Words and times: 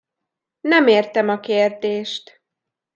Nem 0.61 0.87
értem 0.87 1.29
a 1.29 1.39
kérdést. 1.39 2.41